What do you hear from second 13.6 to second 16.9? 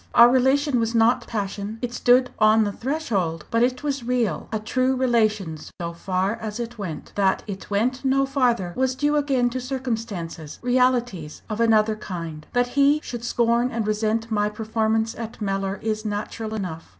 and resent my performance at Mellor is natural enough.